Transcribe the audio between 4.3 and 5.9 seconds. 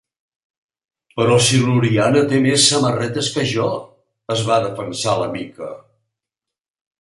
va defensar la Mica.